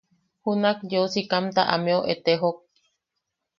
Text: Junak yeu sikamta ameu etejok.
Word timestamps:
Junak 0.43 0.77
yeu 0.91 1.05
sikamta 1.13 1.61
ameu 1.75 2.01
etejok. 2.13 2.57